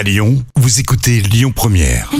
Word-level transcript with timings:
À 0.00 0.02
Lyon, 0.02 0.42
vous 0.56 0.80
écoutez 0.80 1.20
Lyon 1.20 1.52
Première. 1.54 2.10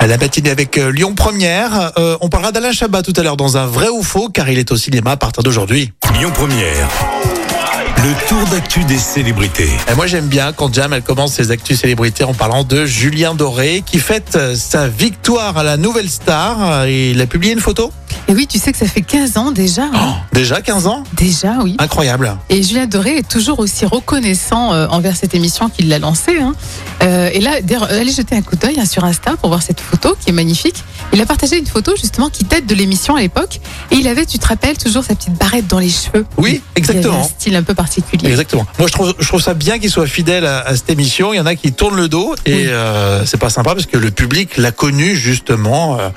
À 0.00 0.08
la 0.08 0.18
matinée 0.18 0.50
avec 0.50 0.78
euh, 0.78 0.90
Lyon 0.90 1.14
Première, 1.14 1.92
euh, 1.96 2.16
on 2.20 2.28
parlera 2.28 2.50
d'Alain 2.50 2.72
Chabat 2.72 3.02
tout 3.02 3.12
à 3.16 3.22
l'heure 3.22 3.36
dans 3.36 3.56
un 3.56 3.66
vrai 3.66 3.88
ou 3.88 4.02
faux, 4.02 4.30
car 4.30 4.50
il 4.50 4.58
est 4.58 4.72
au 4.72 4.76
cinéma 4.76 5.12
à 5.12 5.16
partir 5.16 5.44
d'aujourd'hui. 5.44 5.92
Lyon 6.18 6.32
Première. 6.34 6.88
Le 7.98 8.28
tour 8.28 8.44
d'actu 8.50 8.82
des 8.82 8.98
célébrités. 8.98 9.70
Et 9.88 9.94
moi 9.94 10.08
j'aime 10.08 10.26
bien 10.26 10.52
quand 10.52 10.74
Jam 10.74 10.92
elle 10.92 11.02
commence 11.02 11.34
ses 11.34 11.52
actus 11.52 11.78
célébrités 11.78 12.24
en 12.24 12.34
parlant 12.34 12.64
de 12.64 12.84
Julien 12.84 13.36
Doré 13.36 13.84
qui 13.86 14.00
fête 14.00 14.34
euh, 14.34 14.56
sa 14.56 14.88
victoire 14.88 15.56
à 15.56 15.62
la 15.62 15.76
Nouvelle 15.76 16.10
Star. 16.10 16.88
Il 16.88 17.20
a 17.20 17.26
publié 17.28 17.52
une 17.52 17.60
photo? 17.60 17.92
Et 18.28 18.34
oui, 18.34 18.46
tu 18.46 18.58
sais 18.58 18.72
que 18.72 18.78
ça 18.78 18.86
fait 18.86 19.02
15 19.02 19.36
ans 19.36 19.50
déjà. 19.50 19.82
hein. 19.92 20.14
Déjà 20.32 20.60
15 20.62 20.86
ans? 20.86 21.04
Déjà, 21.14 21.56
oui. 21.62 21.76
Incroyable. 21.78 22.36
Et 22.48 22.62
Julien 22.62 22.86
Doré 22.86 23.16
est 23.18 23.28
toujours 23.28 23.58
aussi 23.58 23.84
reconnaissant 23.84 24.72
euh, 24.72 24.86
envers 24.88 25.16
cette 25.16 25.34
émission 25.34 25.68
qu'il 25.68 25.88
l'a 25.88 25.98
lancée. 25.98 26.38
hein. 26.40 26.54
Euh, 27.02 27.28
et 27.32 27.40
là, 27.40 27.60
d'ailleurs, 27.60 27.84
allez 27.90 28.12
jeter 28.12 28.34
un 28.36 28.42
coup 28.42 28.56
d'œil 28.56 28.78
hein, 28.80 28.86
sur 28.86 29.04
Insta 29.04 29.36
pour 29.36 29.48
voir 29.50 29.60
cette 29.62 29.80
photo 29.80 30.16
qui 30.18 30.30
est 30.30 30.32
magnifique. 30.32 30.82
Il 31.12 31.20
a 31.20 31.26
partagé 31.26 31.58
une 31.58 31.66
photo 31.66 31.92
justement 32.00 32.30
qui 32.30 32.44
date 32.44 32.64
de 32.64 32.74
l'émission 32.74 33.16
à 33.16 33.20
l'époque. 33.20 33.60
Et 33.90 33.96
il 33.96 34.06
avait, 34.08 34.24
tu 34.24 34.38
te 34.38 34.46
rappelles, 34.46 34.78
toujours 34.78 35.04
sa 35.04 35.14
petite 35.14 35.34
barrette 35.34 35.66
dans 35.66 35.80
les 35.80 35.90
cheveux. 35.90 36.24
Oui, 36.38 36.50
Il 36.50 36.54
avait 36.54 36.62
exactement. 36.76 37.20
un 37.20 37.24
style 37.24 37.56
un 37.56 37.62
peu 37.62 37.74
particulier. 37.74 38.28
Exactement. 38.30 38.66
Moi, 38.78 38.86
je 38.86 38.92
trouve, 38.92 39.14
je 39.18 39.26
trouve 39.28 39.42
ça 39.42 39.52
bien 39.54 39.78
qu'il 39.78 39.90
soit 39.90 40.06
fidèle 40.06 40.46
à, 40.46 40.60
à 40.60 40.76
cette 40.76 40.88
émission. 40.90 41.34
Il 41.34 41.36
y 41.36 41.40
en 41.40 41.46
a 41.46 41.54
qui 41.56 41.72
tournent 41.72 41.96
le 41.96 42.08
dos 42.08 42.34
et 42.46 42.54
Oui. 42.54 42.64
euh, 42.68 43.24
c'est 43.26 43.36
pas 43.36 43.50
sympa 43.50 43.74
parce 43.74 43.86
que 43.86 43.98
le 43.98 44.10
public 44.10 44.56
l'a 44.56 44.70
connu 44.72 45.16
justement 45.16 45.98
euh, 45.98 46.08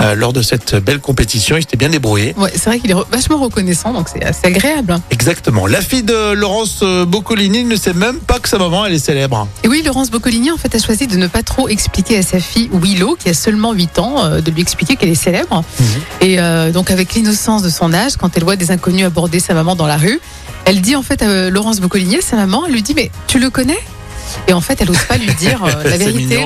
euh, 0.00 0.14
lors 0.14 0.32
de 0.32 0.42
cette 0.42 0.74
belle 0.74 0.98
compétition. 1.00 1.49
Il 1.58 1.62
s'était 1.62 1.76
bien 1.76 1.88
débrouillé. 1.88 2.34
Ouais, 2.36 2.50
c'est 2.54 2.66
vrai 2.66 2.78
qu'il 2.80 2.90
est 2.90 2.94
re- 2.94 3.04
vachement 3.10 3.38
reconnaissant, 3.38 3.92
donc 3.92 4.08
c'est 4.12 4.24
assez 4.24 4.46
agréable. 4.46 4.92
hein. 4.92 5.02
Exactement. 5.10 5.66
La 5.66 5.80
fille 5.80 6.02
de 6.02 6.32
Laurence 6.32 6.80
euh, 6.82 7.04
Boccolini 7.04 7.64
ne 7.64 7.76
sait 7.76 7.92
même 7.92 8.18
pas 8.18 8.38
que 8.38 8.48
sa 8.48 8.58
maman 8.58 8.86
elle 8.86 8.94
est 8.94 8.98
célèbre. 8.98 9.46
Et 9.64 9.68
oui, 9.68 9.82
Laurence 9.84 10.10
Boccolini 10.10 10.50
en 10.50 10.56
fait 10.56 10.74
a 10.74 10.78
choisi 10.78 11.06
de 11.06 11.16
ne 11.16 11.26
pas 11.26 11.42
trop 11.42 11.68
expliquer 11.68 12.18
à 12.18 12.22
sa 12.22 12.38
fille 12.40 12.70
Willow, 12.72 13.16
qui 13.18 13.28
a 13.28 13.34
seulement 13.34 13.72
8 13.72 13.98
ans, 13.98 14.24
euh, 14.24 14.40
de 14.40 14.50
lui 14.50 14.60
expliquer 14.62 14.96
qu'elle 14.96 15.10
est 15.10 15.14
célèbre. 15.14 15.62
Et 16.20 16.40
euh, 16.40 16.70
donc 16.72 16.90
avec 16.90 17.14
l'innocence 17.14 17.62
de 17.62 17.70
son 17.70 17.92
âge, 17.92 18.12
quand 18.18 18.36
elle 18.36 18.44
voit 18.44 18.56
des 18.56 18.70
inconnus 18.70 19.04
aborder 19.06 19.40
sa 19.40 19.54
maman 19.54 19.74
dans 19.76 19.86
la 19.86 19.96
rue, 19.96 20.20
elle 20.66 20.80
dit 20.80 20.94
en 20.96 21.02
fait 21.02 21.22
à 21.22 21.50
Laurence 21.50 21.80
Boccolini, 21.80 22.18
à 22.18 22.20
sa 22.20 22.36
maman, 22.36 22.64
elle 22.66 22.72
lui 22.72 22.82
dit 22.82 22.94
mais 22.94 23.10
tu 23.26 23.38
le 23.38 23.50
connais? 23.50 23.78
Et 24.50 24.52
en 24.52 24.60
fait, 24.60 24.80
elle 24.80 24.88
n'ose 24.88 25.04
pas 25.04 25.16
lui 25.16 25.32
dire 25.34 25.62
euh, 25.64 25.68
la 25.84 25.92
C'est 25.92 25.98
vérité. 25.98 26.44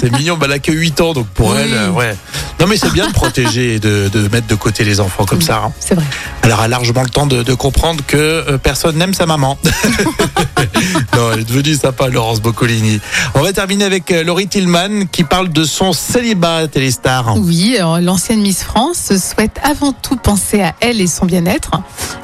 C'est 0.00 0.12
mignon, 0.16 0.36
bah, 0.36 0.46
elle 0.48 0.52
a 0.52 0.58
que 0.60 0.70
8 0.70 1.00
ans, 1.00 1.12
donc 1.12 1.26
pour 1.26 1.50
Oui. 1.50 1.56
elle, 1.60 1.72
euh, 1.74 1.90
ouais. 1.90 2.16
Non, 2.60 2.68
mais 2.68 2.76
c'est 2.76 2.92
bien 2.92 3.08
de 3.08 3.12
protéger 3.12 3.74
et 3.74 3.78
de, 3.80 4.08
de 4.12 4.28
mettre 4.28 4.46
de 4.46 4.54
côté 4.54 4.84
les 4.84 5.00
enfants 5.00 5.24
comme 5.24 5.42
ça. 5.42 5.60
hein. 5.66 5.72
C'est 5.80 5.96
vrai. 5.96 6.04
Elle 6.42 6.52
aura 6.52 6.68
largement 6.68 7.02
le 7.02 7.08
temps 7.08 7.26
de, 7.26 7.42
de 7.42 7.54
comprendre 7.54 8.04
que 8.06 8.16
euh, 8.16 8.58
personne 8.58 8.96
n'aime 8.96 9.12
sa 9.12 9.26
maman. 9.26 9.58
non, 11.16 11.32
elle 11.32 11.40
est 11.40 11.44
devenue 11.48 11.74
sympa, 11.74 12.08
Laurence 12.08 12.40
Boccolini. 12.40 13.00
On 13.34 13.40
va 13.42 13.52
terminer 13.52 13.84
avec 13.86 14.10
Laurie 14.10 14.46
Tillman 14.46 15.06
qui 15.10 15.24
parle 15.24 15.48
de 15.48 15.64
son 15.64 15.92
célibat 15.92 16.68
téléstar. 16.68 17.34
Oui, 17.38 17.76
alors, 17.76 17.98
l'ancienne 18.00 18.40
Miss 18.40 18.62
France 18.62 19.10
souhaite 19.18 19.58
avant 19.64 19.92
tout 19.92 20.16
penser 20.16 20.60
à 20.62 20.74
elle 20.80 21.00
et 21.00 21.08
son 21.08 21.26
bien-être. 21.26 21.72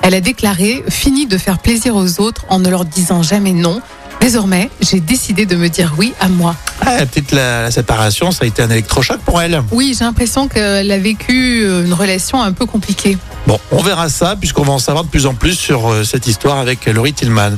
Elle 0.02 0.14
a 0.14 0.20
déclaré 0.20 0.84
Fini 0.88 1.26
de 1.26 1.38
faire 1.38 1.58
plaisir 1.58 1.96
aux 1.96 2.20
autres 2.20 2.44
en 2.48 2.60
ne 2.60 2.68
leur 2.70 2.84
disant 2.84 3.22
jamais 3.24 3.52
non. 3.52 3.80
Désormais, 4.20 4.70
j'ai 4.80 5.00
décidé 5.00 5.46
de 5.46 5.56
me 5.56 5.68
dire 5.68 5.94
oui 5.96 6.12
à 6.20 6.28
moi. 6.28 6.54
Ah, 6.82 7.06
peut-être 7.06 7.32
la, 7.32 7.62
la 7.62 7.70
séparation, 7.70 8.30
ça 8.30 8.44
a 8.44 8.46
été 8.46 8.62
un 8.62 8.70
électrochoc 8.70 9.18
pour 9.20 9.40
elle. 9.40 9.62
Oui, 9.72 9.94
j'ai 9.98 10.04
l'impression 10.04 10.46
qu'elle 10.46 10.90
a 10.90 10.98
vécu 10.98 11.62
euh, 11.64 11.84
une 11.84 11.94
relation 11.94 12.42
un 12.42 12.52
peu 12.52 12.66
compliquée. 12.66 13.16
Bon, 13.46 13.58
on 13.70 13.82
verra 13.82 14.08
ça 14.08 14.36
puisqu'on 14.36 14.62
va 14.62 14.72
en 14.74 14.78
savoir 14.78 15.04
de 15.04 15.08
plus 15.08 15.26
en 15.26 15.34
plus 15.34 15.54
sur 15.54 15.90
euh, 15.90 16.04
cette 16.04 16.26
histoire 16.26 16.58
avec 16.58 16.86
euh, 16.86 16.92
Laurie 16.92 17.14
Tillman. 17.14 17.52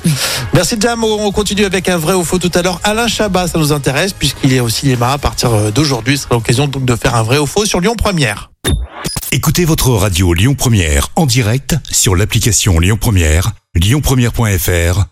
Merci 0.55 0.77
Jam, 0.79 1.03
on 1.03 1.31
continue 1.33 1.65
avec 1.65 1.89
un 1.89 1.97
vrai 1.97 2.15
ou 2.15 2.25
faux 2.25 2.39
tout 2.39 2.51
à 2.55 2.63
l'heure. 2.63 2.81
Alain 2.85 3.09
Chabat, 3.09 3.49
ça 3.49 3.59
nous 3.59 3.73
intéresse 3.73 4.13
puisqu'il 4.13 4.53
est 4.53 4.61
au 4.61 4.69
cinéma 4.69 5.13
à 5.13 5.19
partir 5.19 5.73
d'aujourd'hui. 5.73 6.17
Ce 6.17 6.25
sera 6.25 6.37
l'occasion 6.37 6.69
donc 6.69 6.85
de 6.85 6.95
faire 6.95 7.17
un 7.17 7.23
vrai 7.23 7.39
ou 7.39 7.47
faux 7.47 7.65
sur 7.65 7.81
Lyon 7.81 7.97
Première. 7.97 8.51
Écoutez 9.33 9.65
votre 9.65 9.91
radio 9.91 10.33
Lyon 10.33 10.55
Première 10.55 11.09
en 11.17 11.27
direct 11.27 11.77
sur 11.91 12.15
l'application 12.15 12.79
Lyon 12.79 12.99
Première, 13.01 13.53
lyonpremière.fr 13.75 15.12